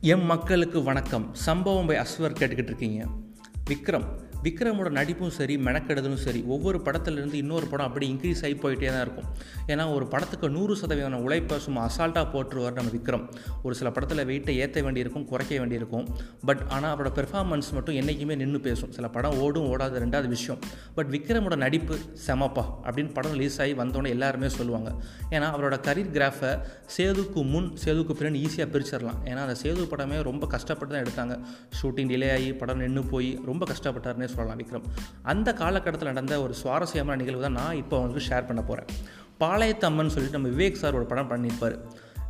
M 0.00 0.24
மக்களுக்கு 0.24 0.82
வணக்கம். 0.82 1.34
சம்பவம் 1.34 1.86
பை 1.86 1.96
அஸ்வர் 1.96 2.34
கேட்டுக்கிட்டு 2.40 2.62
இருக்கீங்க. 2.62 3.04
விக்ரம். 3.70 4.04
விக்ரமோட 4.42 4.90
நடிப்பும் 4.90 5.30
சரி 5.30 5.56
மெனக்கெடுதலும் 5.56 6.14
சரி 6.14 6.42
ஒவ்வொரு 6.42 6.78
படத்துலேருந்து 6.78 7.32
இன்னொரு 7.32 7.66
படம் 7.66 7.86
அப்படியே 7.86 8.12
இன்க்ரீஸ் 8.12 8.44
ஆகி 8.44 8.52
போயிட்டே 8.52 8.86
தான் 8.86 9.00
இருக்கும். 9.00 9.24
ஏன்னா 9.72 9.84
ஒரு 9.94 10.04
படத்துக்கு 10.12 10.46
நூறு 10.56 10.74
சதவீதமான 10.80 11.20
உழைப்பை 11.26 11.56
சும்மா 11.64 11.80
அசால்ட்டாக 11.88 12.26
போட்டுருவார் 12.34 12.76
நம்ம 12.78 12.92
விக்ரம். 12.96 13.24
ஒரு 13.66 13.74
சில 13.80 13.88
படத்தில் 13.96 14.24
வெயிட்டை 14.30 14.54
ஏற்ற 14.64 14.82
வேண்டியிருக்கும் 14.86 15.26
குறைக்க 15.30 15.58
வேண்டியிருக்கும். 15.62 16.06
பட் 16.48 16.62
ஆனால் 16.74 16.90
அவரோட 16.94 17.10
பெர்ஃபார்மன்ஸ் 17.18 17.68
மட்டும் 17.76 17.96
என்றைக்குமே 18.00 18.36
நின்று 18.42 18.60
பேசும். 18.68 18.92
சில 18.96 19.08
படம் 19.16 19.36
ஓடும் 19.44 19.68
ஓடாத 19.72 20.00
ரெண்டாவது 20.04 20.28
விஷயம். 20.36 20.60
பட் 20.96 21.10
விக்ரமோட 21.16 21.56
நடிப்பு 21.64 21.96
செமப்பா 22.26 22.64
அப்படின்னு 22.86 23.12
படம் 23.18 23.34
ரிலீஸ் 23.36 23.58
ஆகி 23.64 23.74
வந்தோடனே 23.82 24.12
எல்லாருமே 24.16 24.50
சொல்லுவாங்க. 24.58 24.90
ஏன்னா 25.34 25.48
அவரோட 25.56 25.78
கரியர் 25.88 26.14
கிராஃபை 26.16 26.52
சேதுக்கு 26.96 27.42
முன் 27.52 27.68
சேதுக்கு 27.84 28.16
பின்னாடி 28.18 28.40
ஈஸியாக 28.46 28.68
பிரிச்சிடலாம். 28.74 29.20
ஏன்னா 29.30 29.42
அந்த 29.46 29.56
சேது 29.64 29.88
படமே 29.92 30.22
ரொம்ப 30.30 30.46
கஷ்டப்பட்டு 30.56 30.92
தான் 30.94 31.04
எடுத்தாங்க. 31.04 31.36
ஷூட்டிங் 31.80 32.10
டிலே 32.14 32.30
ஆகி 32.38 32.50
படம் 32.62 32.82
நின்று 32.84 33.04
போய் 33.14 33.30
ரொம்ப 33.50 33.66
கஷ்டப்பட்டாருன்னே 33.72 34.30
சொல்லலாம் 34.34 34.60
விக்ரம். 34.64 34.88
அந்த 35.32 35.48
காலகட்டத்தில் 35.62 36.12
நடந்த 36.14 36.42
ஒரு 36.46 36.56
சுவாரஸ்யமான 36.64 37.18
நிகழ்வு 37.22 37.46
தான் 37.46 37.58
நான் 37.62 37.80
இப்போ 37.84 37.96
அவங்களுக்கு 38.00 38.28
ஷேர் 38.30 38.50
பண்ண 38.50 38.62
போகிறேன் 38.70 38.90
பாளையத்தம்மன் 39.40 40.06
சொல்லிட்டு 40.06 40.38
நம்ம 40.38 40.48
விவேக் 40.48 40.72
சார் 40.72 40.94
ஒரு 40.94 41.04
படம் 41.04 41.30
பண்ணியிருப்பார். 41.30 41.78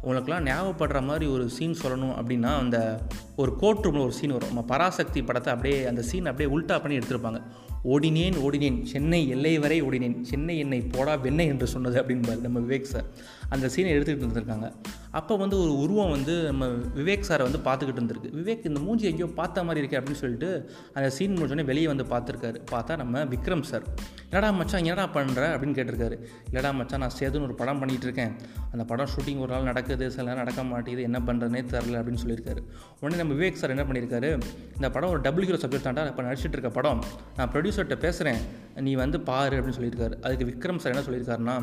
உங்களுக்குலாம் 0.04 0.48
ஞாபகப்படுற 0.48 1.02
மாதிரி 1.02 1.26
ஒரு 1.26 1.48
சீன் 1.48 1.76
சொல்லணும் 1.82 2.14
அப்படின்னா 2.20 2.58
அந்த 2.58 3.02
ஒரு 3.36 3.56
கோர்ட் 3.56 3.84
ரூமில் 3.84 4.00
ஒரு 4.00 4.12
சீன் 4.12 4.30
வரும். 4.30 4.46
நம்ம 4.46 4.62
பராசக்தி 4.62 5.22
படத்தை 5.22 5.54
அப்படியே 5.54 5.84
அந்த 5.84 6.02
சீன் 6.02 6.26
அப்படியே 6.26 6.56
உல்ட்டா 6.56 6.82
பண்ணி 6.82 6.98
எடுத்திருப்பாங்க. 6.98 7.42
ஓடினேன் 7.84 8.36
ஓடினேன். 8.46 8.82
சென்னை 8.82 9.28
எல்லை 9.28 9.58
வரை 9.58 9.82
ஓடினேன். 9.82 10.20
சென்னை 10.20 10.58
என்னை 10.58 10.80
போடா 10.80 11.16
வெண்ணை 11.16 11.46
என்று 11.46 11.66
சொன்னது 11.66 12.02
அப்படின்பாரு 12.02 12.40
நம்ம 12.40 12.58
விவேக் 12.60 12.92
சார் 12.94 13.04
அந்த 13.48 13.66
சீனை 13.76 13.92
எடுத்துக்கிட்டு 13.96 14.26
இருந்திருக்காங்க. 14.26 14.72
அப்போ 15.10 15.36
வந்து 15.36 15.60
ஒரு 15.62 15.78
உருவம் 15.78 16.10
வந்து 16.10 16.42
நம்ம 16.42 16.66
விவேக் 16.66 17.28
சாரை 17.28 17.44
வந்து 17.48 17.60
பார்த்துக்கிட்டு 17.64 18.00
இருந்திருக்கு. 18.00 18.30
விவேக் 18.38 18.66
இந்த 18.66 18.80
மூஞ்சி 18.80 19.06
எங்கேயோ 19.06 19.26
பார்த்த 19.26 19.64
மாதிரி 19.64 19.86
இருக்கே 19.86 20.00
அப்படின்னு 20.00 20.22
சொல்லிட்டு 20.24 20.70
அந்த 20.92 21.10
சீன் 21.10 21.36
முடிச்சோடனே 21.36 21.64
வெளியே 21.64 21.86
வந்து 21.86 22.04
பார்த்துருக்காரு. 22.04 22.60
பார்த்தா 22.70 22.96
நம்ம 22.96 23.24
விக்ரம் 23.24 23.62
சார் 23.62 23.82
என்னடா 24.30 24.50
மச்சான் 24.50 24.80
என்னடா 24.80 25.08
பண்ணுற 25.14 25.42
அப்படின்னு 25.52 25.76
கேட்டிருக்காரு. 25.78 26.18
இல்லடா 26.52 26.74
மச்சான் 26.74 27.00
நான் 27.00 27.16
சேதுன்னு 27.20 27.42
ஒரு 27.42 27.54
படம் 27.54 27.80
பண்ணிகிட்டு 27.82 28.08
இருக்கேன். 28.10 28.34
அந்த 28.72 28.84
படம் 28.84 29.08
ஷூட்டிங் 29.14 29.38
ஒரு 29.38 29.52
நாள் 29.52 29.62
நடக்குது. 29.62 30.10
சில 30.10 30.22
நேரம் 30.22 30.38
நடக்க 30.38 30.62
மாட்டேங்குது. 30.62 31.02
என்ன 31.02 31.18
பண்ணுறதுனே 31.26 31.62
தெரில 31.74 32.00
அப்படின்னு 32.00 32.22
சொல்லியிருக்காரு. 32.26 32.62
உடனே 33.00 33.22
நம்ம 33.22 33.34
விவேக் 33.34 33.52
சார் 33.52 33.70
என்ன 33.70 33.82
பண்ணியிருக்காரு? 33.82 34.40
இந்த 34.74 34.90
படம் 34.90 35.10
ஒரு 35.10 35.20
டபுள் 35.20 35.44
ஹீரோ 35.44 35.56
சப்ஜெக்ட் 35.56 35.88
தாண்டா 35.88 36.06
இப்போ 36.06 36.22
நடிச்சிட்டு 36.22 36.56
இருக்க 36.58 36.70
படம். 36.70 37.02
நான் 37.36 37.50
ப்ரொடியூசர்கிட்ட 37.68 37.96
பேசுகிறேன் 37.98 38.40
நீ 38.74 38.94
வந்து 38.94 39.20
பாரு 39.20 39.60
அப்படின்னு 39.60 39.78
சொல்லியிருக்காரு. 39.78 40.14
அதுக்கு 40.22 40.44
விக்ரம் 40.44 40.78
சார் 40.78 40.92
என்ன 40.92 41.04
சொல்லியிருக்காருன்னா 41.06 41.56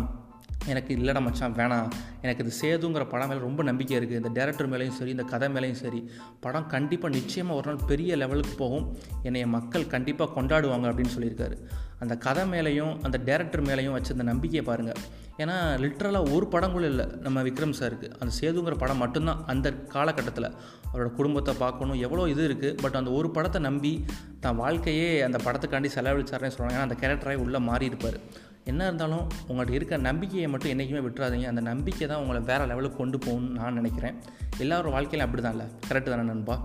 எனக்கு 0.68 0.92
இல்லைடா 0.98 1.22
மச்சான் 1.22 1.56
வேணாம். 1.60 1.90
எனக்கு 2.22 2.44
இது 2.46 2.54
சேதுங்கிற 2.62 3.04
படம் 3.10 3.28
மேலே 3.28 3.42
ரொம்ப 3.48 3.64
நம்பிக்கை 3.64 3.96
இருக்குது 4.00 4.20
இந்த 4.22 4.32
டேரக்டர் 4.38 4.70
மேலேயும் 4.74 4.98
சரி 5.00 5.10
இந்த 5.10 5.26
கதை 5.34 5.50
மேலேயும் 5.56 5.82
சரி 5.84 6.00
படம் 6.46 6.68
கண்டிப்பாக 6.68 7.16
நிச்சயமாக 7.16 7.60
ஒரு 7.60 7.68
நாள் 7.70 7.88
பெரிய 7.88 8.16
லெவலுக்கு 8.16 8.56
போகும். 8.64 8.86
என்னைய 9.24 9.48
மக்கள் 9.48 9.92
கண்டிப்பாக 9.96 10.34
கொண்டாடுவாங்க 10.38 10.88
அப்படின்னு 10.92 11.16
சொல்லியிருக்காரு. 11.18 11.58
அந்த 12.00 12.14
கதை 12.26 12.44
மேலேயும் 12.54 12.96
அந்த 13.04 13.18
டேரக்டர் 13.28 13.66
மேலேயும் 13.70 13.96
வச்ச 13.98 14.10
அந்த 14.12 14.26
நம்பிக்கையை 14.32 14.64
பாருங்கள் 14.70 15.02
ஏன்னா 15.38 15.56
லிட்ரலாக 15.84 16.34
ஒரு 16.36 16.46
படம் 16.48 16.74
கூட 16.76 16.86
இல்லை 16.92 17.06
நம்ம 17.26 17.42
விக்ரம் 17.44 17.78
சாருக்கு. 17.80 18.08
அந்த 18.20 18.32
சேதுங்கிற 18.42 18.76
படம் 18.84 19.02
மட்டும்தான் 19.04 19.42
அந்த 19.46 19.68
காலகட்டத்தில். 19.96 20.50
அவரோட 20.92 21.10
குடும்பத்தை 21.12 21.54
பார்க்கணும் 21.64 22.02
எவ்வளோ 22.06 22.26
இது 22.34 22.44
இருக்குது 22.50 22.76
பட் 22.82 22.98
அந்த 23.00 23.12
ஒரு 23.12 23.30
படத்தை 23.38 23.62
நம்பி 23.62 23.94
தான் 24.40 24.60
வாழ்க்கையே 24.64 25.08
அந்த 25.22 25.38
படத்துக்காண்டி 25.46 25.90
செலவழிச்சாருன்னு 25.96 26.56
சொல்கிறாங்க 26.56 26.78
ஏன்னா 26.78 26.88
அந்த 26.90 26.98
கேரக்டராக 27.02 27.44
உள்ளே 27.46 27.60
மாறி 27.70 27.86
இருப்பார் 27.86 28.20
என்ன 28.66 28.86
இருந்தாலும் 28.86 29.28
உங்கள்கிட்ட 29.50 29.78
இருக்கிற 29.80 30.02
நம்பிக்கையை 30.02 30.48
மட்டும் 30.50 30.70
என்றைக்குமே 30.70 31.02
விட்டுறாதீங்க. 31.08 31.48
அந்த 31.48 31.62
நம்பிக்கை 31.62 32.08
தான் 32.08 32.22
உங்களை 32.22 32.42
வேறு 32.42 32.66
லெவலுக்கு 32.66 32.98
கொண்டு 32.98 33.18
போகணும்னு 33.18 33.58
நான் 33.60 33.74
நினைக்கிறேன். 33.74 34.16
எல்லாரும் 34.58 34.92
வாழ்க்கையிலும் 34.92 35.28
அப்படி 35.28 35.44
தான் 35.44 35.56
இல்லை 35.56 35.68
கரெக்டு 35.90 36.14
தானே 36.14 36.28
நண்பா? 36.28 36.58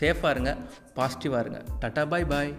சேஃபாக 0.00 0.30
இருங்க. 0.30 0.56
பாசிட்டிவாக 0.96 1.42
இருங்க. 1.44 1.62
டட்டா 1.80 2.08
பாய் 2.08 2.24
பாய் 2.24 2.54